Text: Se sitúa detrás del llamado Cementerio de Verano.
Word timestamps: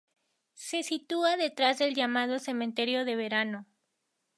Se 0.55 0.81
sitúa 0.81 1.37
detrás 1.37 1.77
del 1.77 1.93
llamado 1.93 2.39
Cementerio 2.39 3.05
de 3.05 3.15
Verano. 3.15 3.67